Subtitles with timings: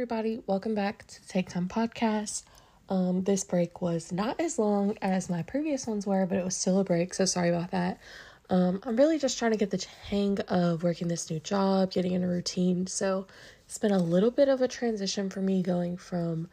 [0.00, 0.40] everybody.
[0.46, 2.44] Welcome back to Take Time Podcast.
[2.88, 6.56] Um, this break was not as long as my previous ones were, but it was
[6.56, 8.00] still a break, so sorry about that.
[8.48, 12.12] Um, I'm really just trying to get the hang of working this new job, getting
[12.12, 12.86] in a routine.
[12.86, 13.26] So
[13.66, 16.48] it's been a little bit of a transition for me going from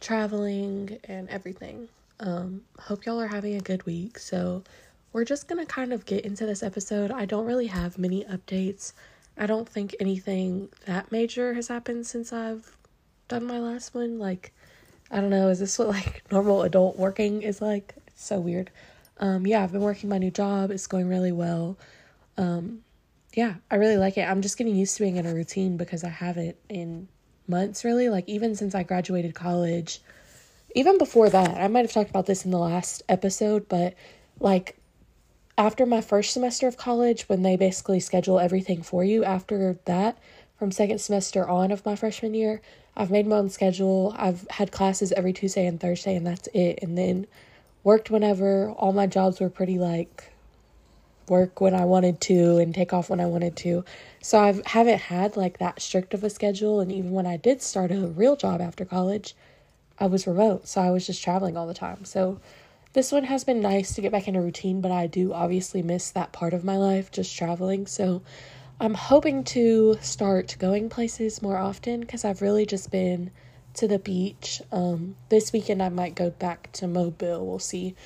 [0.00, 1.88] traveling and everything.
[2.18, 4.18] Um, hope y'all are having a good week.
[4.18, 4.64] So
[5.12, 7.12] we're just gonna kind of get into this episode.
[7.12, 8.92] I don't really have many updates.
[9.36, 12.76] I don't think anything that major has happened since I've
[13.28, 14.18] done my last one.
[14.18, 14.52] Like,
[15.10, 17.94] I don't know, is this what like normal adult working is like?
[18.08, 18.70] It's so weird.
[19.18, 20.70] Um, yeah, I've been working my new job.
[20.70, 21.76] It's going really well.
[22.36, 22.80] Um,
[23.34, 24.28] yeah, I really like it.
[24.28, 27.08] I'm just getting used to being in a routine because I haven't in
[27.46, 28.08] months really.
[28.08, 30.00] Like even since I graduated college,
[30.74, 33.94] even before that, I might have talked about this in the last episode, but
[34.38, 34.76] like
[35.56, 40.16] after my first semester of college, when they basically schedule everything for you, after that,
[40.56, 42.60] from second semester on of my freshman year,
[42.98, 44.12] I've made my own schedule.
[44.18, 46.80] I've had classes every Tuesday and Thursday, and that's it.
[46.82, 47.28] And then
[47.84, 48.70] worked whenever.
[48.70, 50.32] All my jobs were pretty like
[51.28, 53.84] work when I wanted to and take off when I wanted to.
[54.20, 56.80] So I haven't had like that strict of a schedule.
[56.80, 59.36] And even when I did start a real job after college,
[60.00, 60.66] I was remote.
[60.66, 62.04] So I was just traveling all the time.
[62.04, 62.40] So
[62.94, 65.82] this one has been nice to get back in a routine, but I do obviously
[65.82, 67.86] miss that part of my life, just traveling.
[67.86, 68.22] So
[68.80, 73.32] I'm hoping to start going places more often because I've really just been
[73.74, 74.62] to the beach.
[74.70, 77.44] Um, this weekend I might go back to Mobile.
[77.44, 77.96] We'll see.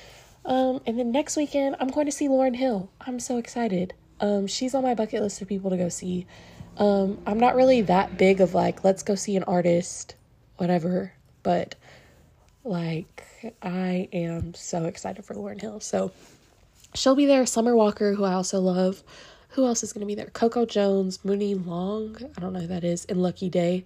[0.45, 2.89] Um, and then next weekend I'm going to see Lauryn Hill.
[3.01, 3.93] I'm so excited.
[4.19, 6.25] Um, she's on my bucket list of people to go see.
[6.77, 10.15] Um, I'm not really that big of like, let's go see an artist,
[10.57, 11.75] whatever, but
[12.63, 13.23] like
[13.61, 15.81] I am so excited for Lauryn Hill.
[15.81, 16.11] So
[16.95, 17.45] she'll be there.
[17.45, 19.03] Summer Walker, who I also love.
[19.53, 20.27] Who else is going to be there?
[20.27, 22.17] Coco Jones, Muni Long.
[22.35, 23.05] I don't know who that is.
[23.05, 23.85] And Lucky Daye.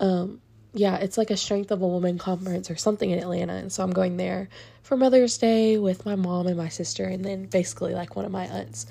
[0.00, 0.40] Um,
[0.72, 3.54] yeah, it's like a Strength of a Woman conference or something in Atlanta.
[3.54, 4.48] And so I'm going there
[4.82, 8.32] for Mother's Day with my mom and my sister, and then basically like one of
[8.32, 8.86] my aunts.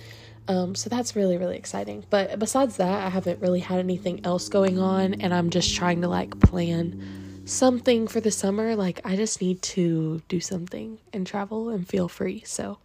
[0.47, 2.05] Um, so that's really, really exciting.
[2.09, 6.01] But besides that, I haven't really had anything else going on, and I'm just trying
[6.01, 8.75] to like plan something for the summer.
[8.75, 12.43] Like, I just need to do something and travel and feel free.
[12.45, 12.79] So,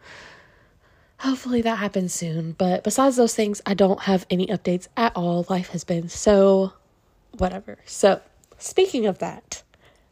[1.18, 2.52] hopefully that happens soon.
[2.52, 5.46] But besides those things, I don't have any updates at all.
[5.48, 6.72] Life has been so
[7.36, 7.78] whatever.
[7.84, 8.20] So,
[8.58, 9.62] speaking of that,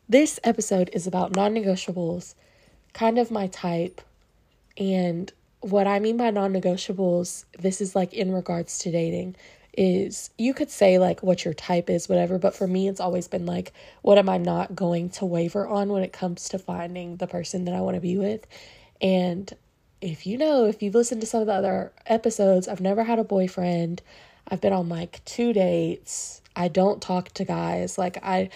[0.09, 2.35] this episode is about non negotiables,
[2.93, 4.01] kind of my type.
[4.77, 9.37] And what I mean by non negotiables, this is like in regards to dating
[9.77, 13.29] is you could say like what your type is, whatever, but for me, it's always
[13.29, 17.17] been like, what am I not going to waver on when it comes to finding
[17.17, 18.47] the person that I want to be with?
[19.03, 19.53] And
[20.07, 23.19] if you know, if you've listened to some of the other episodes, I've never had
[23.19, 24.03] a boyfriend.
[24.47, 26.41] I've been on like two dates.
[26.55, 27.99] I don't talk to guys.
[27.99, 28.51] Like, I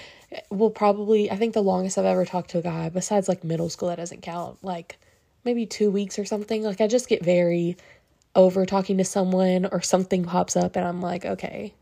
[0.49, 3.69] will probably, I think the longest I've ever talked to a guy, besides like middle
[3.69, 4.99] school, that doesn't count, like
[5.45, 6.63] maybe two weeks or something.
[6.63, 7.77] Like, I just get very
[8.37, 11.75] over talking to someone or something pops up and I'm like, okay,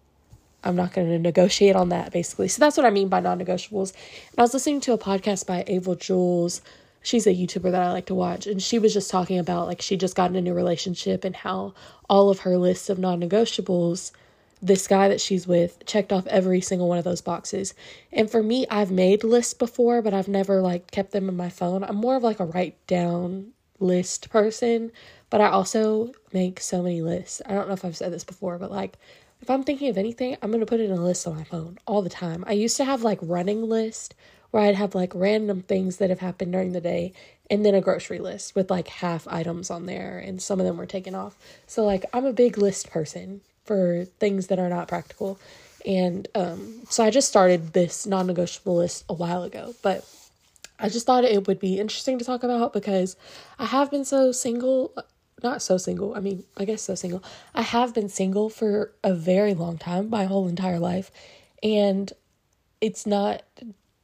[0.64, 2.48] I'm not going to negotiate on that basically.
[2.48, 3.92] So that's what I mean by non negotiables.
[4.30, 6.62] And I was listening to a podcast by Ava Jules.
[7.02, 8.46] She's a YouTuber that I like to watch.
[8.46, 11.34] And she was just talking about like she just got in a new relationship and
[11.36, 11.74] how
[12.08, 14.12] all of her lists of non negotiables,
[14.60, 17.74] this guy that she's with checked off every single one of those boxes.
[18.12, 21.48] And for me, I've made lists before, but I've never like kept them in my
[21.48, 21.84] phone.
[21.84, 24.90] I'm more of like a write down list person
[25.30, 27.42] but I also make so many lists.
[27.44, 28.98] I don't know if I've said this before, but like
[29.40, 31.44] if I'm thinking of anything, I'm going to put it in a list on my
[31.44, 32.44] phone all the time.
[32.46, 34.14] I used to have like running list
[34.50, 37.12] where I'd have like random things that have happened during the day
[37.50, 40.76] and then a grocery list with like half items on there and some of them
[40.76, 41.36] were taken off.
[41.66, 45.38] So like I'm a big list person for things that are not practical.
[45.86, 50.06] And um so I just started this non-negotiable list a while ago, but
[50.78, 53.16] I just thought it would be interesting to talk about because
[53.58, 54.94] I have been so single
[55.42, 56.14] not so single.
[56.14, 57.22] I mean, I guess so single.
[57.54, 61.10] I have been single for a very long time, my whole entire life.
[61.62, 62.12] And
[62.80, 63.42] it's not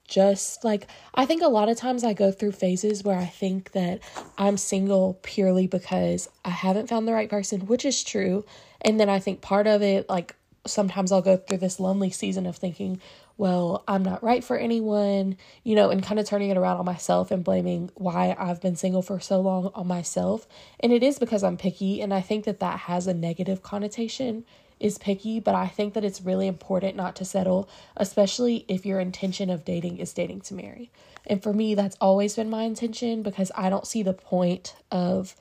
[0.07, 3.73] just like I think a lot of times I go through phases where I think
[3.73, 4.01] that
[4.37, 8.45] I'm single purely because I haven't found the right person, which is true.
[8.81, 10.37] And then I think part of it like
[10.67, 13.01] sometimes I'll go through this lonely season of thinking,
[13.37, 16.85] well, I'm not right for anyone, you know, and kind of turning it around on
[16.85, 20.47] myself and blaming why I've been single for so long on myself.
[20.81, 24.45] And it is because I'm picky, and I think that that has a negative connotation
[24.81, 29.01] is picky, but I think that it's really important not to settle, especially if your
[29.01, 30.91] intention of dating is dating to marry.
[31.27, 35.35] And for me, that's always been my intention because I don't see the point of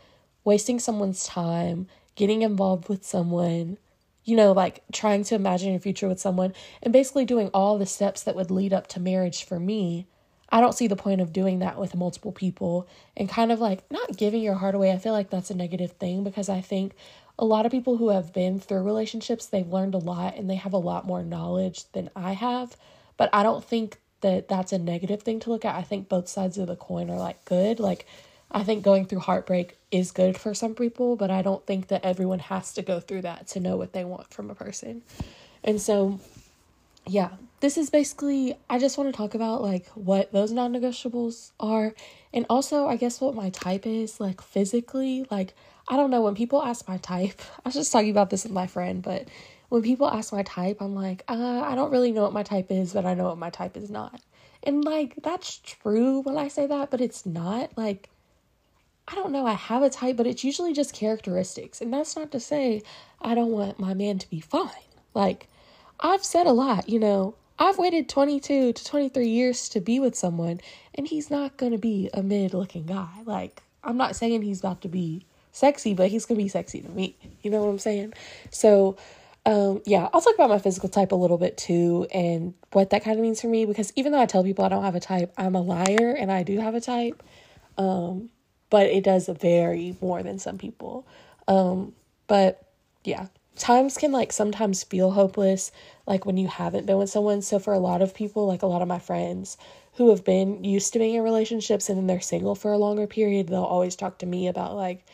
[0.44, 3.78] wasting someone's time, getting involved with someone
[4.26, 7.86] you know, like trying to imagine your future with someone and basically doing all the
[7.86, 10.08] steps that would lead up to marriage for me,
[10.50, 12.88] I don't see the point of doing that with multiple people
[13.18, 14.92] and kind of like not giving your heart away.
[14.92, 16.94] I feel like that's a negative thing because I think
[17.38, 20.56] a lot of people who have been through relationships, they've learned a lot and they
[20.56, 22.78] have a lot more knowledge than I have.
[23.18, 25.76] But I don't think that that's a negative thing to look at.
[25.76, 27.80] I think both sides of the coin are like good.
[27.80, 28.06] Like,
[28.52, 32.06] I think going through heartbreak is good for some people, but I don't think that
[32.06, 35.02] everyone has to go through that to know what they want from a person.
[35.64, 36.20] And so,
[37.06, 37.30] yeah,
[37.60, 41.94] this is basically, I just want to talk about like what those non negotiables are.
[42.34, 45.26] And also, I guess what my type is like physically.
[45.30, 45.54] Like,
[45.88, 48.54] I don't know, when people ask my type, I was just talking about this with
[48.54, 49.28] my friend, but
[49.70, 52.72] when people ask my type, I'm like, uh, I don't really know what my type
[52.72, 54.22] is, but I know what my type is not.
[54.64, 57.72] And like, that's true when I say that, but it's not.
[57.76, 58.10] Like,
[59.08, 61.82] I don't know, I have a type, but it's usually just characteristics.
[61.82, 62.84] And that's not to say
[63.22, 64.70] I don't want my man to be fine.
[65.14, 65.48] Like,
[66.00, 70.16] I've said a lot, you know, I've waited 22 to 23 years to be with
[70.16, 70.60] someone,
[70.96, 73.10] and he's not gonna be a mid looking guy.
[73.26, 76.90] Like, I'm not saying he's about to be sexy, but he's gonna be sexy to
[76.90, 77.16] me.
[77.42, 78.14] You know what I'm saying?
[78.50, 78.98] So,
[79.46, 83.04] um, yeah, I'll talk about my physical type a little bit too and what that
[83.04, 85.02] kind of means for me because even though I tell people I don't have a
[85.02, 87.22] type, I'm a liar and I do have a type.
[87.78, 88.30] Um,
[88.70, 91.06] but it does vary more than some people.
[91.48, 91.94] Um,
[92.28, 92.66] but
[93.04, 95.72] yeah, times can like sometimes feel hopeless,
[96.08, 97.42] like when you haven't been with someone.
[97.42, 99.58] So for a lot of people, like a lot of my friends
[99.94, 103.08] who have been used to being in relationships and then they're single for a longer
[103.08, 105.06] period, they'll always talk to me about like,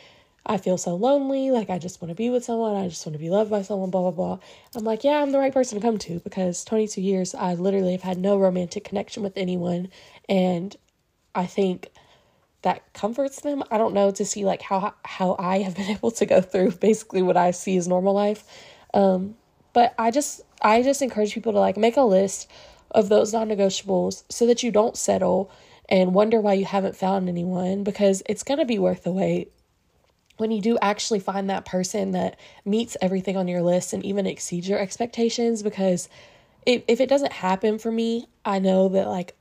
[0.46, 3.14] I feel so lonely, like I just want to be with someone, I just want
[3.14, 4.40] to be loved by someone, blah blah blah.
[4.76, 7.92] I'm like, yeah, I'm the right person to come to because 22 years I literally
[7.92, 9.90] have had no romantic connection with anyone
[10.28, 10.76] and
[11.36, 11.90] I think
[12.62, 13.64] that comforts them.
[13.72, 16.72] I don't know to see like how how I have been able to go through
[16.72, 18.44] basically what I see as normal life.
[18.94, 19.36] Um,
[19.74, 22.50] but I just I just encourage people to like make a list
[22.92, 25.52] of those non-negotiables so that you don't settle
[25.88, 29.52] and wonder why you haven't found anyone because it's going to be worth the wait.
[30.38, 34.26] When you do actually find that person that meets everything on your list and even
[34.26, 36.10] exceeds your expectations because
[36.66, 39.36] if, if it doesn't happen for me, I know that like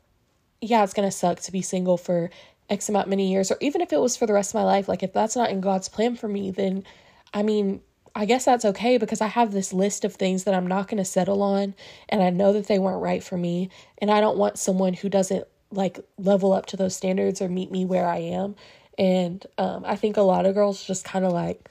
[0.60, 2.30] yeah, it's to suck to be single for
[2.70, 4.88] X amount many years, or even if it was for the rest of my life,
[4.88, 6.84] like if that's not in God's plan for me, then
[7.32, 7.80] I mean,
[8.14, 10.98] I guess that's okay because I have this list of things that I'm not going
[10.98, 11.74] to settle on,
[12.08, 15.08] and I know that they weren't right for me, and I don't want someone who
[15.08, 18.56] doesn't like level up to those standards or meet me where I am.
[18.98, 21.70] And um, I think a lot of girls just kind of like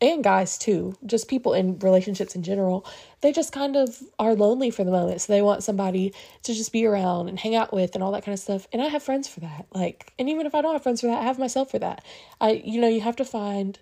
[0.00, 2.86] and guys too, just people in relationships in general,
[3.20, 5.20] they just kind of are lonely for the moment.
[5.20, 6.14] So they want somebody
[6.44, 8.68] to just be around and hang out with and all that kind of stuff.
[8.72, 9.66] And I have friends for that.
[9.74, 12.04] Like, and even if I don't have friends for that, I have myself for that.
[12.40, 13.78] I, you know, you have to find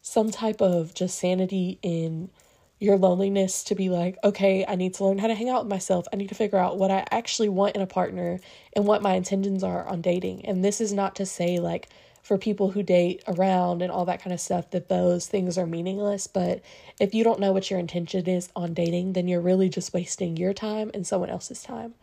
[0.00, 2.30] some type of just sanity in
[2.78, 5.70] your loneliness to be like, okay, I need to learn how to hang out with
[5.70, 6.06] myself.
[6.12, 8.38] I need to figure out what I actually want in a partner
[8.74, 10.46] and what my intentions are on dating.
[10.46, 11.88] And this is not to say like,
[12.22, 15.66] for people who date around and all that kind of stuff that those things are
[15.66, 16.26] meaningless.
[16.26, 16.62] But
[17.00, 20.36] if you don't know what your intention is on dating, then you're really just wasting
[20.36, 21.94] your time and someone else's time.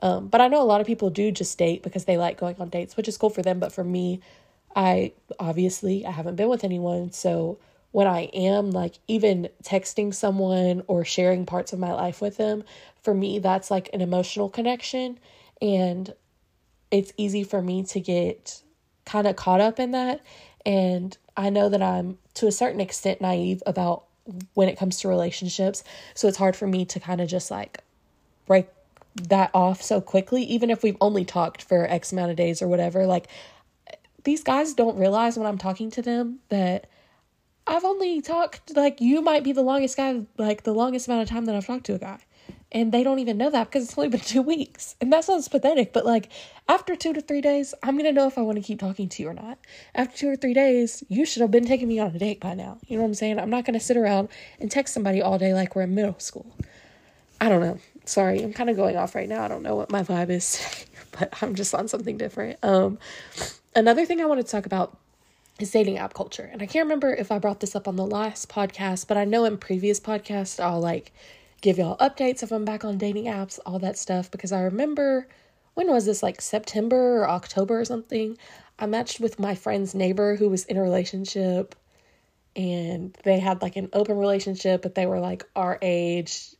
[0.00, 2.56] Um, but I know a lot of people do just date because they like going
[2.58, 3.58] on dates, which is cool for them.
[3.58, 4.20] But for me,
[4.74, 7.58] I obviously I haven't been with anyone, so
[7.90, 12.64] when I am like even texting someone or sharing parts of my life with them,
[13.02, 15.18] for me that's like an emotional connection
[15.60, 16.14] and
[16.90, 18.62] it's easy for me to get
[19.08, 20.20] kind of caught up in that.
[20.66, 24.04] And I know that I'm to a certain extent naive about
[24.54, 25.82] when it comes to relationships.
[26.14, 27.78] So it's hard for me to kind of just like
[28.46, 28.68] break
[29.14, 32.68] that off so quickly, even if we've only talked for X amount of days or
[32.68, 33.06] whatever.
[33.06, 33.28] Like,
[34.24, 36.86] these guys don't realize when I'm talking to them that
[37.66, 41.28] I've only talked, like, you might be the longest guy, like, the longest amount of
[41.28, 42.18] time that I've talked to a guy
[42.70, 44.94] and they don't even know that because it's only been two weeks.
[45.00, 46.30] And that sounds pathetic, but like
[46.68, 49.22] after two to three days, I'm gonna know if I want to keep talking to
[49.22, 49.58] you or not.
[49.94, 52.54] After two or three days, you should have been taking me on a date by
[52.54, 52.78] now.
[52.86, 53.38] You know what I'm saying?
[53.38, 54.28] I'm not gonna sit around
[54.60, 56.46] and text somebody all day like we're in middle school.
[57.40, 57.78] I don't know.
[58.04, 59.42] Sorry, I'm kind of going off right now.
[59.42, 60.86] I don't know what my vibe is,
[61.18, 62.58] but I'm just on something different.
[62.62, 62.98] Um,
[63.74, 64.96] another thing I wanted to talk about
[65.58, 66.48] is dating app culture.
[66.52, 69.24] And I can't remember if I brought this up on the last podcast, but I
[69.24, 71.12] know in previous podcasts I'll like
[71.60, 74.30] give y'all updates if I'm back on dating apps, all that stuff.
[74.30, 75.28] Because I remember,
[75.74, 78.36] when was this, like September or October or something?
[78.78, 81.74] I matched with my friend's neighbor who was in a relationship
[82.56, 86.54] and they had like an open relationship, but they were like our age.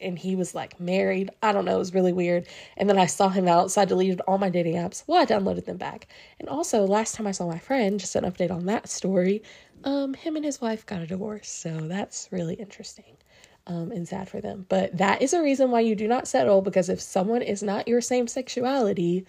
[0.00, 1.30] and he was like married.
[1.42, 2.48] I don't know, it was really weird.
[2.76, 5.04] And then I saw him out, so I deleted all my dating apps.
[5.06, 6.08] Well, I downloaded them back.
[6.40, 9.42] And also, last time I saw my friend, just an update on that story,
[9.84, 11.48] um, him and his wife got a divorce.
[11.48, 13.16] So that's really interesting
[13.66, 14.66] um, and sad for them.
[14.68, 17.88] But that is a reason why you do not settle because if someone is not
[17.88, 19.26] your same sexuality,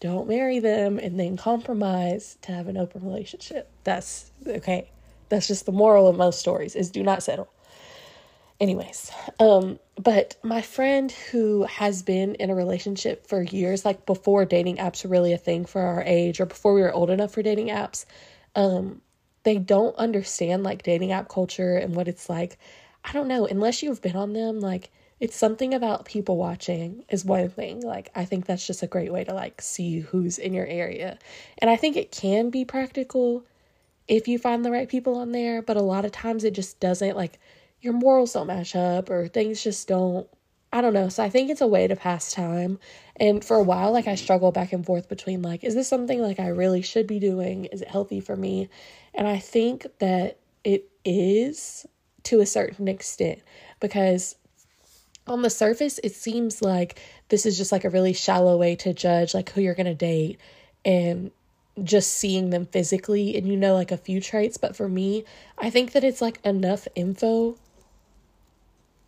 [0.00, 3.70] don't marry them and then compromise to have an open relationship.
[3.84, 4.90] That's okay.
[5.28, 7.48] That's just the moral of most stories is do not settle.
[8.60, 14.44] Anyways, um but my friend who has been in a relationship for years like before
[14.44, 17.32] dating apps were really a thing for our age or before we were old enough
[17.32, 18.04] for dating apps,
[18.54, 19.00] um
[19.42, 22.58] they don't understand like dating app culture and what it's like.
[23.06, 27.24] I don't know, unless you've been on them like it's something about people watching is
[27.24, 30.52] one thing like i think that's just a great way to like see who's in
[30.52, 31.18] your area.
[31.58, 33.44] And i think it can be practical
[34.08, 36.80] if you find the right people on there but a lot of times it just
[36.80, 37.38] doesn't like
[37.80, 40.28] your morals don't match up or things just don't
[40.72, 41.08] i don't know.
[41.08, 42.78] So i think it's a way to pass time.
[43.16, 46.20] And for a while like i struggle back and forth between like is this something
[46.20, 47.66] like i really should be doing?
[47.66, 48.68] Is it healthy for me?
[49.14, 51.86] And i think that it is
[52.26, 53.40] to a certain extent
[53.78, 54.34] because
[55.28, 58.92] on the surface, it seems like this is just like a really shallow way to
[58.92, 60.38] judge like who you're going to date
[60.84, 61.30] and
[61.82, 65.24] just seeing them physically and you know like a few traits, but for me,
[65.58, 67.56] I think that it's like enough info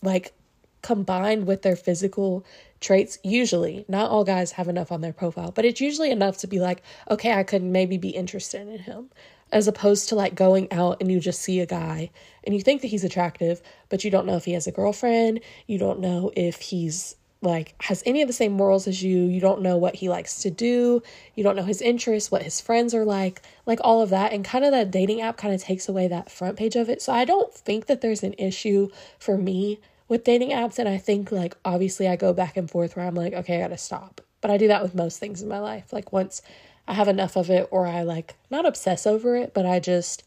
[0.02, 0.32] like
[0.80, 2.44] combined with their physical
[2.80, 3.18] traits.
[3.24, 6.60] Usually not all guys have enough on their profile but it's usually enough to be
[6.60, 9.10] like okay i could maybe be interested in him
[9.52, 12.10] as opposed to like going out and you just see a guy
[12.44, 15.40] and you think that he's attractive, but you don't know if he has a girlfriend,
[15.66, 19.40] you don't know if he's like has any of the same morals as you, you
[19.40, 21.02] don't know what he likes to do,
[21.34, 24.32] you don't know his interests, what his friends are like, like all of that.
[24.32, 27.00] And kind of that dating app kind of takes away that front page of it.
[27.00, 28.88] So I don't think that there's an issue
[29.18, 29.78] for me
[30.08, 30.78] with dating apps.
[30.78, 33.60] And I think like obviously I go back and forth where I'm like, okay, I
[33.60, 34.20] gotta stop.
[34.40, 35.92] But I do that with most things in my life.
[35.92, 36.42] Like once
[36.88, 40.24] I have enough of it or I like not obsess over it, but I just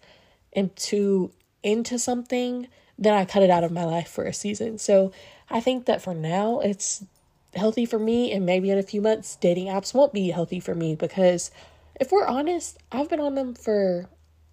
[0.55, 1.31] am too
[1.63, 4.77] into something, then I cut it out of my life for a season.
[4.77, 5.11] So
[5.49, 7.03] I think that for now it's
[7.55, 10.73] healthy for me and maybe in a few months dating apps won't be healthy for
[10.73, 11.51] me because
[11.99, 14.07] if we're honest, I've been on them for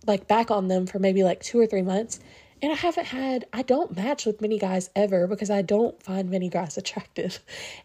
[0.07, 2.19] like back on them for maybe like 2 or 3 months
[2.62, 6.31] and I haven't had I don't match with many guys ever because I don't find
[6.31, 7.41] many guys attractive.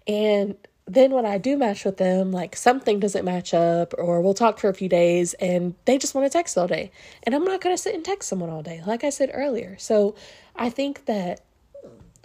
[0.08, 4.34] And then when I do match with them, like something doesn't match up, or we'll
[4.34, 6.92] talk for a few days and they just want to text all day.
[7.24, 9.78] And I'm not going to sit and text someone all day, like I said earlier.
[9.78, 10.16] So
[10.56, 11.42] I think that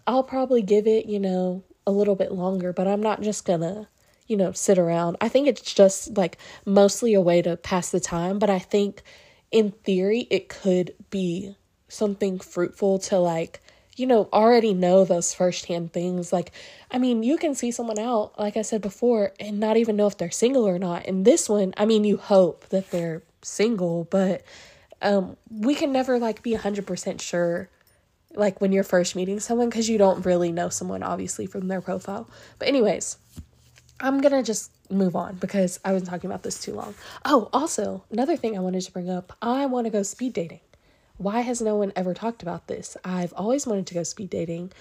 [0.07, 3.61] I'll probably give it, you know, a little bit longer, but I'm not just going
[3.61, 3.87] to,
[4.27, 5.17] you know, sit around.
[5.21, 9.03] I think it's just like mostly a way to pass the time, but I think
[9.51, 11.57] in theory it could be
[11.89, 13.63] something fruitful to like
[13.99, 16.33] you know, already know those firsthand things.
[16.33, 16.53] Like,
[16.91, 20.07] I mean, you can see someone out, like I said before, and not even know
[20.07, 21.07] if they're single or not.
[21.07, 24.43] And this one, I mean, you hope that they're single, but
[25.03, 27.69] um, we can never like be 100% sure
[28.35, 31.81] like when you're first meeting someone because you don't really know someone obviously from their
[31.81, 32.29] profile.
[32.59, 33.17] But anyways,
[34.01, 36.95] I'm to just move on because I was talking about this too long.
[37.25, 40.61] Oh, also, another thing I wanted to bring up, I want to go speed dating
[41.19, 42.97] why has no one ever talked about this?
[43.05, 44.73] I've always wanted to go speed dating.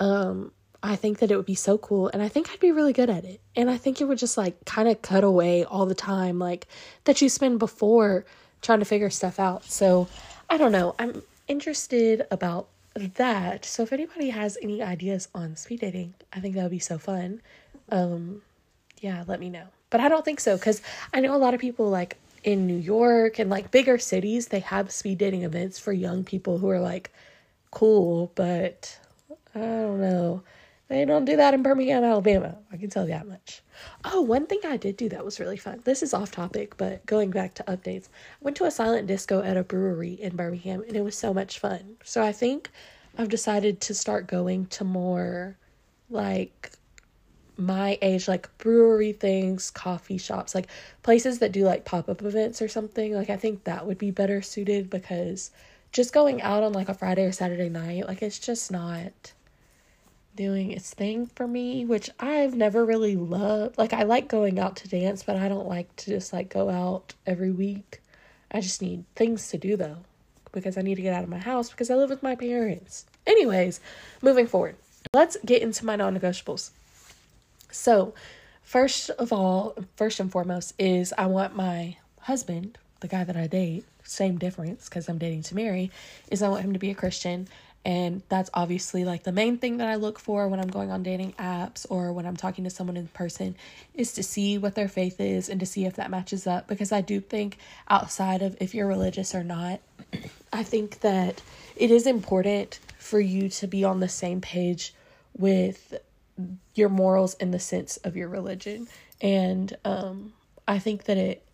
[0.00, 2.92] Um, I think that it would be so cool and I think I'd be really
[2.92, 3.40] good at it.
[3.54, 6.66] And I think it would just like kind of cut away all the time like
[7.04, 8.24] that you spend before
[8.62, 9.64] trying to figure stuff out.
[9.64, 10.08] So,
[10.50, 10.94] I don't know.
[10.98, 13.64] I'm interested about that.
[13.64, 16.98] So if anybody has any ideas on speed dating, I think that would be so
[16.98, 17.40] fun.
[17.90, 18.42] Um
[19.00, 19.66] yeah, let me know.
[19.90, 20.82] But I don't think so cuz
[21.12, 24.60] I know a lot of people like in New York and like bigger cities, they
[24.60, 27.12] have speed dating events for young people who are like
[27.70, 28.98] cool, but
[29.54, 30.42] I don't know.
[30.88, 32.58] They don't do that in Birmingham, Alabama.
[32.70, 33.62] I can tell you that much.
[34.04, 35.80] Oh, one thing I did do that was really fun.
[35.84, 39.42] This is off topic, but going back to updates, I went to a silent disco
[39.42, 41.96] at a brewery in Birmingham and it was so much fun.
[42.04, 42.70] So I think
[43.16, 45.56] I've decided to start going to more
[46.10, 46.72] like
[47.64, 50.68] my age, like brewery things, coffee shops, like
[51.02, 53.14] places that do like pop up events or something.
[53.14, 55.50] Like, I think that would be better suited because
[55.92, 59.32] just going out on like a Friday or Saturday night, like, it's just not
[60.34, 63.78] doing its thing for me, which I've never really loved.
[63.78, 66.70] Like, I like going out to dance, but I don't like to just like go
[66.70, 68.00] out every week.
[68.50, 69.98] I just need things to do though
[70.52, 73.06] because I need to get out of my house because I live with my parents.
[73.26, 73.80] Anyways,
[74.20, 74.76] moving forward,
[75.14, 76.70] let's get into my non negotiables.
[77.72, 78.14] So,
[78.62, 83.46] first of all, first and foremost, is I want my husband, the guy that I
[83.46, 85.90] date, same difference because I'm dating to marry,
[86.30, 87.48] is I want him to be a Christian.
[87.84, 91.02] And that's obviously like the main thing that I look for when I'm going on
[91.02, 93.56] dating apps or when I'm talking to someone in person
[93.92, 96.68] is to see what their faith is and to see if that matches up.
[96.68, 99.80] Because I do think, outside of if you're religious or not,
[100.52, 101.42] I think that
[101.74, 104.94] it is important for you to be on the same page
[105.36, 105.94] with
[106.74, 108.88] your morals in the sense of your religion.
[109.20, 110.32] And um,
[110.66, 111.44] I think that it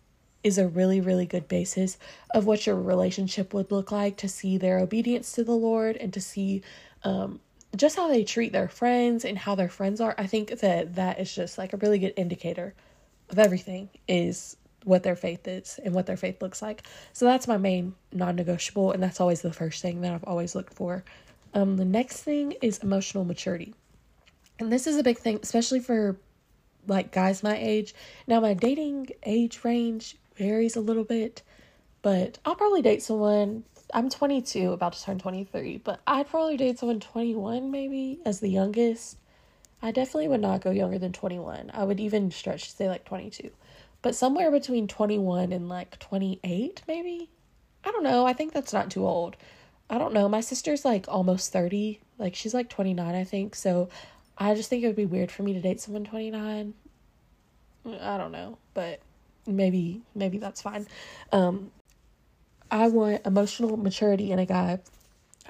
[0.43, 1.97] is a really, really good basis
[2.33, 6.13] of what your relationship would look like to see their obedience to the Lord and
[6.13, 6.61] to see
[7.03, 7.39] um,
[7.75, 10.15] just how they treat their friends and how their friends are.
[10.17, 12.73] I think that that is just like a really good indicator
[13.29, 14.55] of everything is
[14.85, 16.83] what their faith is and what their faith looks like.
[17.13, 20.55] So that's my main non negotiable, and that's always the first thing that I've always
[20.55, 21.03] looked for.
[21.53, 23.73] Um, the next thing is emotional maturity.
[24.59, 26.17] And this is a big thing, especially for
[26.87, 27.95] like guys my age.
[28.27, 31.41] Now, my dating age range varies a little bit,
[32.01, 33.63] but I'll probably date someone.
[33.93, 38.49] I'm 22, about to turn 23, but I'd probably date someone 21 maybe as the
[38.49, 39.17] youngest.
[39.81, 41.71] I definitely would not go younger than 21.
[41.73, 43.49] I would even stretch to say like 22.
[44.01, 47.29] But somewhere between 21 and like 28 maybe.
[47.83, 48.25] I don't know.
[48.25, 49.37] I think that's not too old.
[49.89, 50.29] I don't know.
[50.29, 51.99] My sister's like almost 30.
[52.17, 53.55] Like she's like 29, I think.
[53.55, 53.89] So
[54.39, 56.73] I just think it would be weird for me to date someone 29.
[58.01, 59.01] I don't know, but
[59.45, 60.87] maybe maybe that's fine.
[61.31, 61.71] Um
[62.71, 64.79] I want emotional maturity in a guy.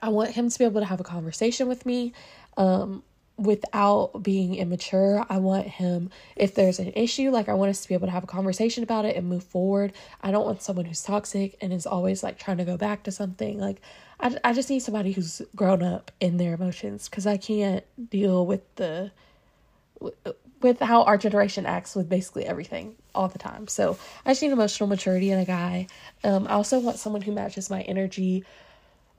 [0.02, 2.14] I want him to be able to have a conversation with me
[2.58, 3.04] um
[3.40, 5.26] without being immature.
[5.30, 8.12] I want him if there's an issue, like I want us to be able to
[8.12, 9.94] have a conversation about it and move forward.
[10.22, 13.12] I don't want someone who's toxic and is always like trying to go back to
[13.12, 13.60] something.
[13.60, 13.82] Like
[14.20, 18.46] I I just need somebody who's grown up in their emotions cuz I can't deal
[18.46, 19.12] with the
[20.62, 23.68] with how our generation acts with basically everything all the time.
[23.68, 25.88] So I just need emotional maturity in a guy.
[26.24, 28.44] Um, I also want someone who matches my energy.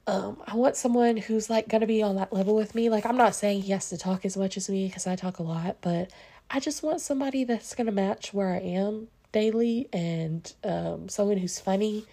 [0.06, 2.88] Um, I want someone who's like gonna be on that level with me.
[2.90, 5.38] Like I'm not saying he has to talk as much as me because I talk
[5.38, 6.10] a lot, but
[6.50, 11.60] I just want somebody that's gonna match where I am daily and um, someone who's
[11.60, 12.06] funny.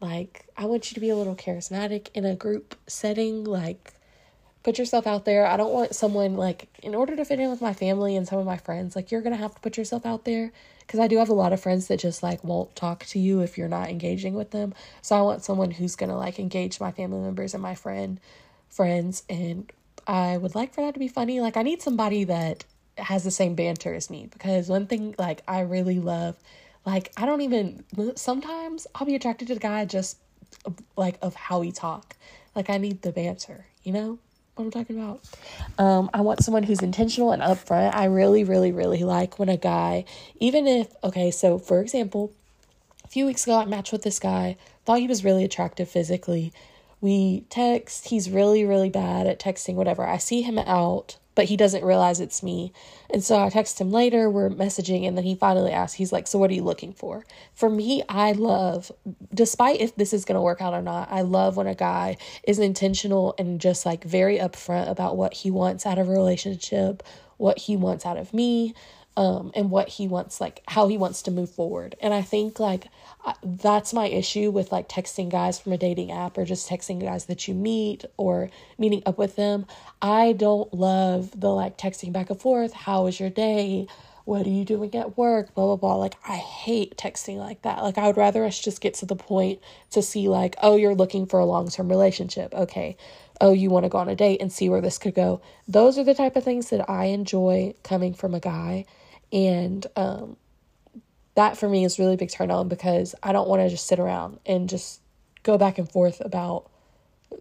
[0.00, 3.44] Like I want you to be a little charismatic in a group setting.
[3.44, 3.94] Like
[4.62, 5.46] put yourself out there.
[5.46, 8.38] I don't want someone like in order to fit in with my family and some
[8.38, 10.52] of my friends, like you're going to have to put yourself out there
[10.88, 13.40] cuz I do have a lot of friends that just like won't talk to you
[13.40, 14.74] if you're not engaging with them.
[15.00, 18.20] So I want someone who's going to like engage my family members and my friend
[18.68, 19.70] friends and
[20.06, 21.40] I would like for that to be funny.
[21.40, 22.64] Like I need somebody that
[22.98, 26.36] has the same banter as me because one thing like I really love
[26.84, 27.84] like I don't even
[28.16, 30.18] sometimes I'll be attracted to the guy just
[30.96, 32.16] like of how he talk.
[32.54, 34.18] Like I need the banter, you know?
[34.54, 35.20] What I'm talking about.
[35.78, 37.94] Um, I want someone who's intentional and upfront.
[37.94, 40.04] I really, really, really like when a guy,
[40.40, 42.32] even if, okay, so for example,
[43.04, 46.52] a few weeks ago I matched with this guy, thought he was really attractive physically.
[47.00, 50.06] We text, he's really, really bad at texting, whatever.
[50.06, 52.72] I see him out but he doesn't realize it's me.
[53.10, 56.26] And so I text him later, we're messaging, and then he finally asks, he's like,
[56.26, 57.24] So what are you looking for?
[57.54, 58.92] For me, I love,
[59.32, 62.16] despite if this is going to work out or not, I love when a guy
[62.44, 67.02] is intentional and just like very upfront about what he wants out of a relationship,
[67.36, 68.74] what he wants out of me,
[69.16, 71.94] um, and what he wants, like how he wants to move forward.
[72.00, 72.86] And I think like
[73.42, 77.26] that's my issue with like texting guys from a dating app or just texting guys
[77.26, 79.66] that you meet or meeting up with them.
[80.00, 82.72] I don't love the like texting back and forth.
[82.72, 83.86] How was your day?
[84.24, 85.54] What are you doing at work?
[85.54, 85.96] Blah, blah, blah.
[85.96, 87.82] Like, I hate texting like that.
[87.82, 90.94] Like, I would rather us just get to the point to see, like, oh, you're
[90.94, 92.54] looking for a long term relationship.
[92.54, 92.96] Okay.
[93.40, 95.40] Oh, you want to go on a date and see where this could go.
[95.66, 98.84] Those are the type of things that I enjoy coming from a guy.
[99.32, 100.36] And um,
[101.34, 103.98] that for me is really big turn on because I don't want to just sit
[103.98, 105.00] around and just
[105.42, 106.70] go back and forth about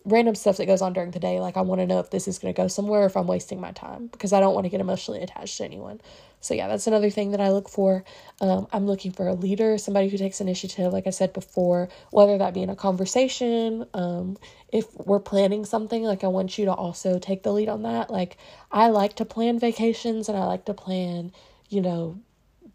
[0.06, 1.39] random stuff that goes on during the day.
[1.39, 3.60] Like I want to know if this is going to go somewhere, if I'm wasting
[3.60, 6.01] my time because I don't want to get emotionally attached to anyone.
[6.39, 8.04] So yeah, that's another thing that I look for.
[8.39, 10.91] Um, I'm looking for a leader, somebody who takes initiative.
[10.91, 14.38] Like I said before, whether that be in a conversation, um,
[14.71, 18.10] if we're planning something, like I want you to also take the lead on that.
[18.10, 18.38] Like
[18.71, 21.32] I like to plan vacations and I like to plan,
[21.71, 22.19] you know,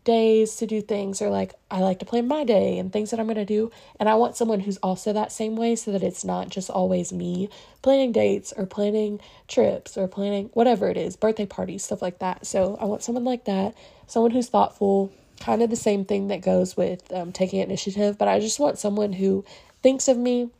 [0.05, 3.21] days to do things or like I like to plan my day and things that
[3.21, 3.71] I'm going to do.
[4.01, 7.13] And I want someone who's also that same way so that it's not just always
[7.13, 7.51] me
[7.83, 12.47] planning dates or planning trips or planning whatever it is birthday parties stuff like that.
[12.47, 13.75] So I want someone like that
[14.07, 18.17] someone who's thoughtful kind of the same thing that goes with um, taking initiative.
[18.17, 19.45] But I just want someone who
[19.83, 20.51] thinks of me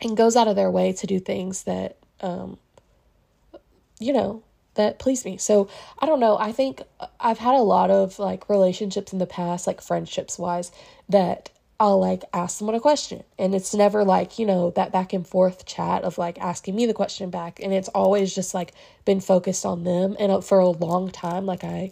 [0.00, 2.58] and goes out of their way to do things that um,
[3.98, 4.42] you know
[4.74, 5.36] that please me.
[5.36, 6.36] So I don't know.
[6.38, 6.82] I think
[7.20, 10.72] I've had a lot of like relationships in the past, like friendships wise,
[11.08, 15.12] that I'll like ask someone a question and it's never like, you know, that back
[15.12, 18.72] and forth chat of like asking me the question back and it's always just like
[19.04, 21.90] been focused on them and uh, for a long time like I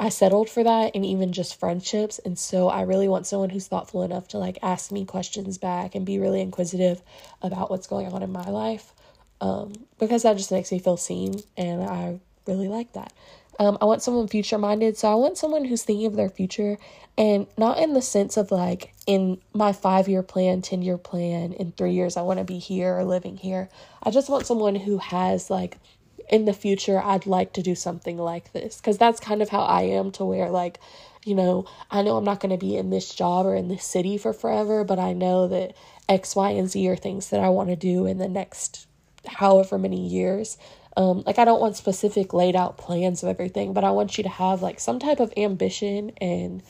[0.00, 3.66] I settled for that and even just friendships and so I really want someone who's
[3.66, 7.02] thoughtful enough to like ask me questions back and be really inquisitive
[7.42, 8.94] about what's going on in my life.
[9.40, 13.12] Um because that just makes me feel seen and I really like that.
[13.60, 14.96] Um, I want someone future minded.
[14.96, 16.78] So I want someone who's thinking of their future
[17.16, 21.52] and not in the sense of like in my five year plan, 10 year plan,
[21.52, 23.68] in three years, I want to be here or living here.
[24.02, 25.78] I just want someone who has like
[26.28, 29.62] in the future, I'd like to do something like this because that's kind of how
[29.62, 30.78] I am to where like,
[31.24, 33.84] you know, I know I'm not going to be in this job or in this
[33.84, 35.74] city for forever, but I know that
[36.08, 38.87] X, Y, and Z are things that I want to do in the next
[39.26, 40.58] however many years.
[40.96, 44.24] Um, like I don't want specific laid out plans of everything, but I want you
[44.24, 46.62] to have like some type of ambition and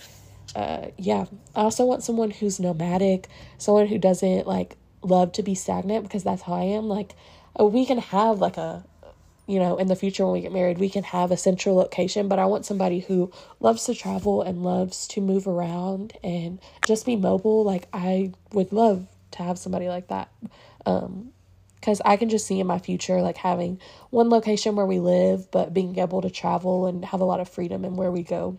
[0.54, 1.26] uh yeah.
[1.54, 6.24] I also want someone who's nomadic, someone who doesn't like love to be stagnant because
[6.24, 6.88] that's how I am.
[6.88, 7.14] Like
[7.58, 8.84] uh, we can have like a
[9.46, 12.28] you know, in the future when we get married, we can have a central location,
[12.28, 17.06] but I want somebody who loves to travel and loves to move around and just
[17.06, 17.64] be mobile.
[17.64, 20.30] Like I would love to have somebody like that.
[20.84, 21.32] Um
[21.80, 25.50] because I can just see in my future like having one location where we live,
[25.50, 28.58] but being able to travel and have a lot of freedom in where we go.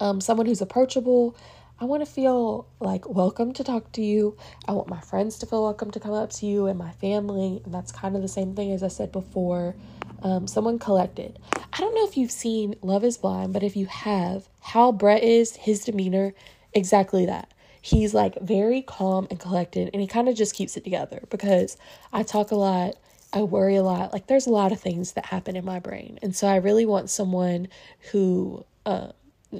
[0.00, 1.36] Um, someone who's approachable.
[1.80, 4.36] I want to feel like welcome to talk to you.
[4.68, 7.60] I want my friends to feel welcome to come up to you and my family.
[7.64, 9.74] And that's kind of the same thing as I said before.
[10.22, 11.40] Um, someone collected.
[11.72, 15.24] I don't know if you've seen Love is Blind, but if you have, how Brett
[15.24, 16.34] is, his demeanor,
[16.72, 20.84] exactly that he's like very calm and collected and he kind of just keeps it
[20.84, 21.76] together because
[22.12, 22.94] I talk a lot,
[23.32, 24.12] I worry a lot.
[24.12, 26.18] Like there's a lot of things that happen in my brain.
[26.22, 27.66] And so I really want someone
[28.12, 29.08] who uh,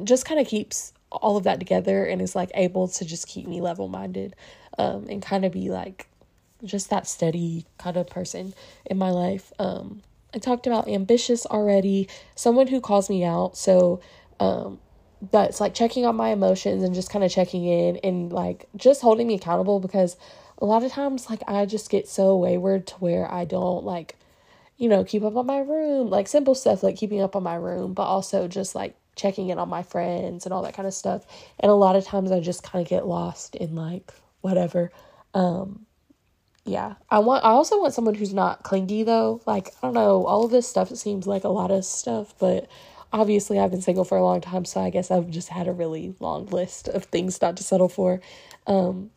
[0.05, 3.47] just kind of keeps all of that together and is like able to just keep
[3.47, 4.37] me level minded
[4.79, 6.09] um, and kind of be like
[6.65, 8.55] just that steady kind of person
[8.87, 9.53] in my life.
[9.59, 10.01] Um,
[10.33, 13.57] I talked about ambitious already, someone who calls me out.
[13.57, 14.01] So
[14.39, 14.79] um,
[15.31, 19.03] that's like checking on my emotions and just kind of checking in and like just
[19.03, 20.17] holding me accountable because
[20.59, 24.17] a lot of times like I just get so wayward to where I don't like
[24.77, 27.55] you know keep up on my room like simple stuff like keeping up on my
[27.55, 30.95] room but also just like checking in on my friends and all that kind of
[30.95, 31.25] stuff.
[31.61, 34.91] And a lot of times I just kind of get lost in like whatever.
[35.35, 35.87] Um
[36.65, 36.95] yeah.
[37.11, 39.41] I want i also want someone who's not clingy though.
[39.47, 42.35] Like i don't know all of this stuff it seems like a lot of stuff
[42.41, 42.69] but
[43.13, 45.73] obviously I've been single for a long time, so I guess I've just had a
[45.73, 48.21] really long list of things not to settle for.
[48.67, 49.11] Um,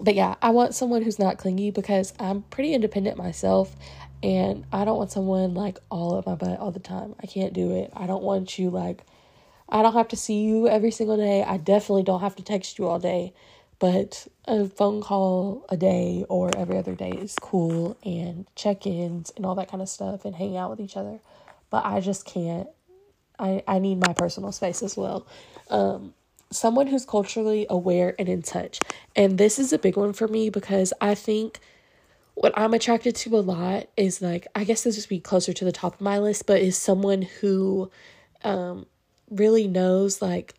[0.00, 3.76] but yeah, I want someone who's not clingy because I'm pretty independent myself
[4.22, 7.14] and I don't want someone like all at my butt all the time.
[7.22, 7.92] I can't do it.
[7.94, 9.04] I don't want you like
[9.68, 11.42] I don't have to see you every single day.
[11.42, 13.32] I definitely don't have to text you all day.
[13.78, 19.44] But a phone call a day or every other day is cool and check-ins and
[19.44, 21.18] all that kind of stuff and hang out with each other.
[21.70, 22.68] But I just can't
[23.38, 25.26] I, I need my personal space as well.
[25.70, 26.14] Um,
[26.50, 28.78] someone who's culturally aware and in touch.
[29.16, 31.58] And this is a big one for me because I think
[32.34, 35.64] what I'm attracted to a lot is like, I guess this would be closer to
[35.64, 37.90] the top of my list, but is someone who
[38.42, 38.86] um,
[39.30, 40.54] really knows like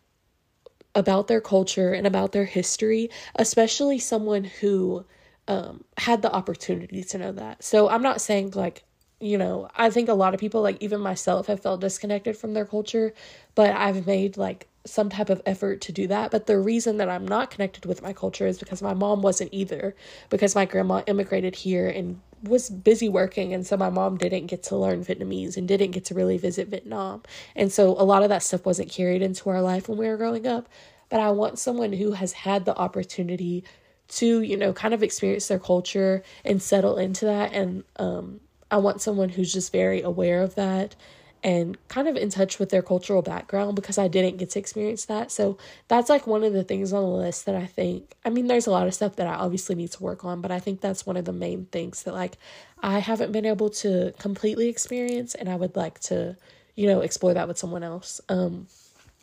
[0.94, 5.04] about their culture and about their history, especially someone who
[5.48, 7.62] um, had the opportunity to know that.
[7.62, 8.82] So I'm not saying like
[9.20, 12.52] you know, I think a lot of people, like even myself, have felt disconnected from
[12.52, 13.14] their culture,
[13.54, 16.30] but I've made like some type of effort to do that.
[16.30, 19.52] But the reason that I'm not connected with my culture is because my mom wasn't
[19.52, 19.96] either,
[20.28, 23.52] because my grandma immigrated here and was busy working.
[23.54, 26.68] And so my mom didn't get to learn Vietnamese and didn't get to really visit
[26.68, 27.22] Vietnam.
[27.54, 30.16] And so a lot of that stuff wasn't carried into our life when we were
[30.16, 30.68] growing up.
[31.08, 33.64] But I want someone who has had the opportunity
[34.08, 38.78] to, you know, kind of experience their culture and settle into that and, um, I
[38.78, 40.96] want someone who's just very aware of that
[41.42, 45.04] and kind of in touch with their cultural background because I didn't get to experience
[45.04, 45.30] that.
[45.30, 48.48] So that's like one of the things on the list that I think, I mean,
[48.48, 50.80] there's a lot of stuff that I obviously need to work on, but I think
[50.80, 52.36] that's one of the main things that like
[52.82, 56.36] I haven't been able to completely experience and I would like to,
[56.74, 58.20] you know, explore that with someone else.
[58.28, 58.66] Um,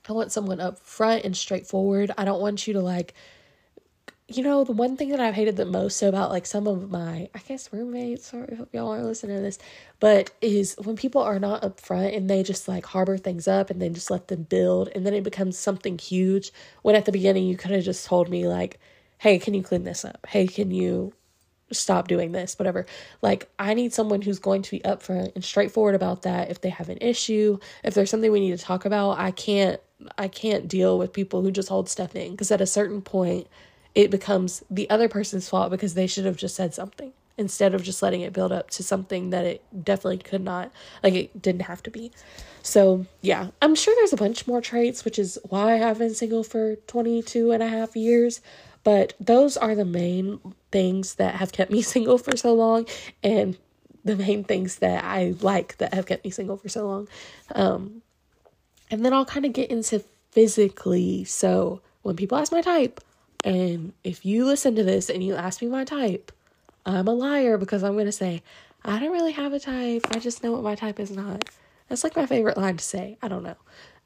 [0.08, 2.12] I want someone up front and straightforward.
[2.18, 3.14] I don't want you to like
[4.28, 7.30] you know, the one thing that I've hated the most about like some of my,
[7.36, 9.60] I guess, roommates, sorry, hope y'all are listening to this,
[10.00, 13.82] but is when people are not upfront and they just like harbor things up and
[13.82, 16.52] then just let them build and then it becomes something huge.
[16.84, 18.80] When at the beginning you could have just told me, like,
[19.18, 20.26] hey, can you clean this up?
[20.28, 21.14] Hey, can you
[21.72, 22.58] stop doing this?
[22.58, 22.86] Whatever.
[23.22, 26.50] Like, I need someone who's going to be upfront and straightforward about that.
[26.50, 29.82] If they have an issue, if there's something we need to talk about, I can't,
[30.18, 33.48] I can't deal with people who just hold stuff in because at a certain point,
[33.96, 37.84] it becomes the other person's fault because they should have just said something instead of
[37.84, 41.64] just letting it build up to something that it definitely could not like it didn't
[41.64, 42.12] have to be.
[42.62, 43.50] So yeah.
[43.62, 47.52] I'm sure there's a bunch more traits which is why i've been single for 22
[47.52, 48.42] and a half years
[48.84, 50.40] but those are the main
[50.72, 52.86] things that have kept me single for so long
[53.24, 53.58] and
[54.06, 57.08] the main things that i like that have kept me single for so long.
[57.56, 58.02] Um
[58.92, 61.24] and then i'll kind of get into physically.
[61.26, 63.00] So when people ask my type
[63.44, 66.32] and if you listen to this and you ask me my type
[66.86, 68.44] I'm a liar because I'm going to say,
[68.84, 70.06] I don't really have a type.
[70.12, 71.46] I just know what my type is not.
[71.88, 73.18] That's like my favorite line to say.
[73.22, 73.56] I don't know.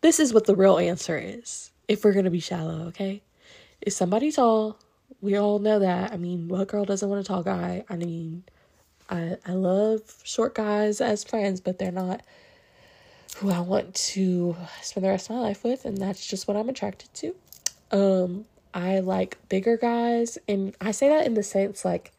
[0.02, 3.24] This is what the real answer is if we're going to be shallow, okay?
[3.82, 4.78] Is somebody tall?
[5.22, 6.12] We all know that.
[6.12, 7.84] I mean, what girl doesn't want a tall guy?
[7.90, 8.44] I mean,
[9.10, 12.22] I I love short guys as friends, but they're not
[13.38, 16.58] who I want to spend the rest of my life with, and that's just what
[16.58, 17.36] I'm attracted to.
[17.92, 18.46] Um,
[18.78, 22.12] I like bigger guys, and I say that in the sense like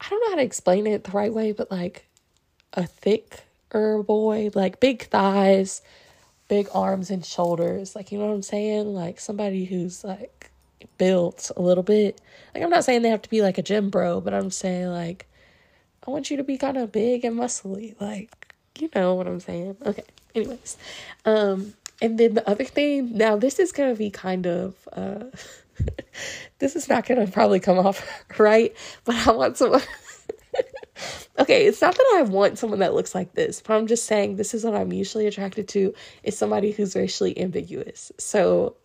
[0.00, 2.06] I don't know how to explain it the right way, but like
[2.74, 5.82] a thicker boy, like big thighs,
[6.48, 7.94] big arms and shoulders.
[7.94, 8.94] Like, you know what I'm saying?
[8.94, 10.50] Like somebody who's like
[10.98, 12.20] built a little bit.
[12.54, 14.88] Like, I'm not saying they have to be like a gym bro, but I'm saying
[14.88, 15.26] like,
[16.06, 18.00] I want you to be kind of big and muscly.
[18.00, 19.76] Like, you know what I'm saying?
[19.84, 20.04] Okay.
[20.34, 20.76] Anyways,
[21.24, 25.24] um, and then the other thing, now this is gonna be kind of uh
[26.58, 28.06] this is not going to probably come off
[28.38, 29.82] right, but I want someone.
[31.38, 34.36] okay, it's not that I want someone that looks like this, but I'm just saying
[34.36, 38.12] this is what I'm usually attracted to is somebody who's racially ambiguous.
[38.18, 38.76] So,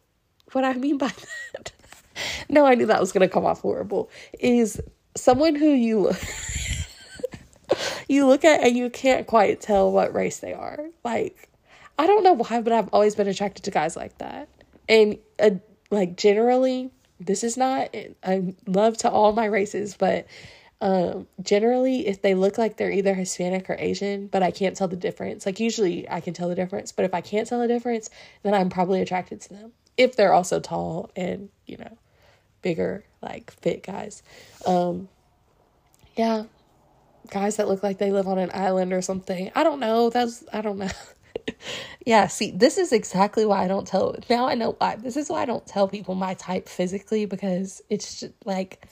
[0.52, 1.12] what I mean by
[1.54, 1.72] that,
[2.50, 4.82] no, I knew that was going to come off horrible, is
[5.16, 6.12] someone who you
[8.08, 10.80] you look at and you can't quite tell what race they are.
[11.04, 11.50] Like,
[11.98, 14.50] I don't know why, but I've always been attracted to guys like that.
[14.88, 15.52] And uh,
[15.92, 17.94] like generally this is not
[18.24, 20.26] i love to all my races but
[20.82, 24.88] um generally if they look like they're either hispanic or asian but i can't tell
[24.88, 27.68] the difference like usually i can tell the difference but if i can't tell the
[27.68, 28.10] difference
[28.44, 31.98] then i'm probably attracted to them if they're also tall and you know
[32.62, 34.24] bigger like fit guys.
[34.66, 35.08] Um
[36.16, 36.44] yeah.
[37.30, 39.52] Guys that look like they live on an island or something.
[39.56, 40.10] I don't know.
[40.10, 40.90] That's i don't know
[42.06, 44.16] yeah, see, this is exactly why I don't tell.
[44.30, 44.96] Now I know why.
[44.96, 48.88] This is why I don't tell people my type physically because it's just like,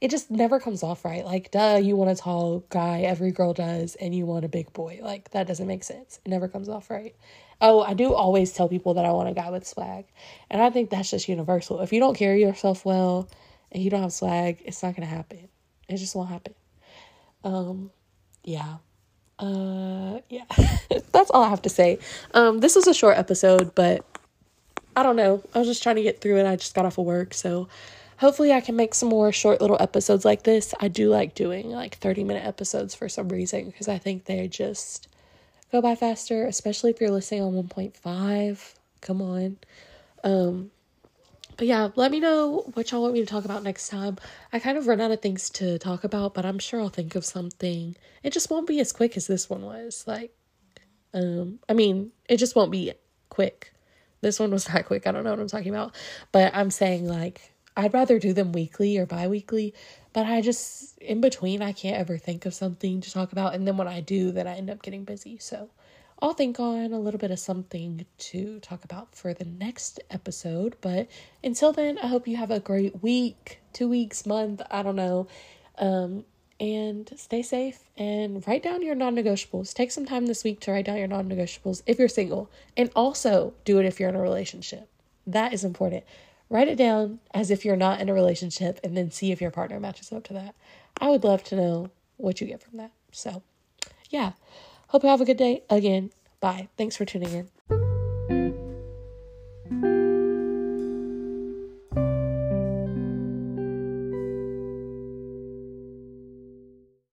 [0.00, 1.24] it just never comes off right.
[1.24, 4.72] Like, duh, you want a tall guy, every girl does, and you want a big
[4.72, 5.00] boy.
[5.02, 6.20] Like, that doesn't make sense.
[6.24, 7.16] It never comes off right.
[7.60, 10.04] Oh, I do always tell people that I want a guy with swag.
[10.50, 11.80] And I think that's just universal.
[11.80, 13.28] If you don't carry yourself well
[13.72, 15.48] and you don't have swag, it's not going to happen.
[15.88, 16.54] It just won't happen.
[17.42, 17.90] Um,
[18.44, 18.76] yeah
[19.38, 20.44] uh yeah.
[21.12, 21.98] That's all i have to say.
[22.34, 24.04] Um this was a short episode but
[24.96, 25.42] i don't know.
[25.54, 26.46] I was just trying to get through it.
[26.46, 27.68] I just got off of work so
[28.18, 30.74] hopefully i can make some more short little episodes like this.
[30.80, 34.48] I do like doing like 30 minute episodes for some reason because i think they
[34.48, 35.08] just
[35.70, 39.56] go by faster especially if you're listening on 1.5 come on.
[40.24, 40.70] Um
[41.58, 44.16] but yeah, let me know what y'all want me to talk about next time.
[44.52, 47.16] I kind of run out of things to talk about, but I'm sure I'll think
[47.16, 47.96] of something.
[48.22, 50.04] It just won't be as quick as this one was.
[50.06, 50.32] Like,
[51.12, 52.92] um, I mean, it just won't be
[53.28, 53.72] quick.
[54.20, 55.08] This one was not quick.
[55.08, 55.96] I don't know what I'm talking about,
[56.30, 59.74] but I'm saying like I'd rather do them weekly or bi-weekly,
[60.12, 63.66] but I just in between I can't ever think of something to talk about, and
[63.66, 65.38] then when I do, then I end up getting busy.
[65.38, 65.70] So
[66.20, 70.76] I'll think on a little bit of something to talk about for the next episode.
[70.80, 71.08] But
[71.44, 75.28] until then, I hope you have a great week, two weeks, month, I don't know.
[75.78, 76.24] Um,
[76.60, 79.72] and stay safe and write down your non negotiables.
[79.72, 82.90] Take some time this week to write down your non negotiables if you're single, and
[82.96, 84.88] also do it if you're in a relationship.
[85.24, 86.02] That is important.
[86.50, 89.50] Write it down as if you're not in a relationship and then see if your
[89.50, 90.54] partner matches up to that.
[91.00, 92.90] I would love to know what you get from that.
[93.12, 93.42] So,
[94.10, 94.32] yeah.
[94.88, 95.62] Hope you have a good day.
[95.68, 96.68] Again, bye.
[96.76, 97.32] Thanks for tuning
[97.70, 97.87] in.